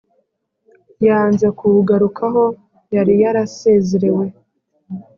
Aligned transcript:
Yanze 1.07 1.47
kuwugarukaho 1.57 2.43
yari 2.95 3.13
yarasezerewe 3.23 4.25